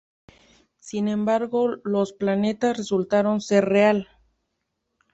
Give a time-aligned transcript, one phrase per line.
[0.79, 4.07] Sin embargo, los planetas resultaron ser real.